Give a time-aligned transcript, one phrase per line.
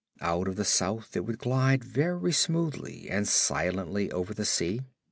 [0.19, 4.81] Out of the South it would glide very smoothly and silently over the sea.